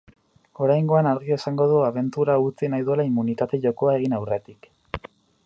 [0.67, 4.71] Oraingoan argi esango du abentura utzi nahi duela immunitate-jokoa egin aurretik.